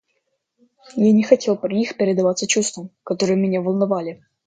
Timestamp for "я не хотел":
0.95-1.55